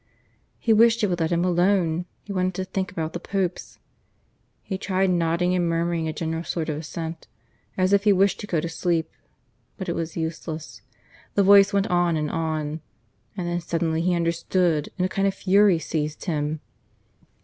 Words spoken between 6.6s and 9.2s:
of assent, as if he wished to go to sleep;